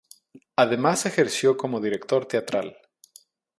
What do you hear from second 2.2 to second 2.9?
teatral.